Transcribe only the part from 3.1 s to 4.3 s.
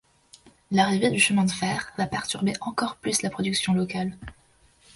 la production locale.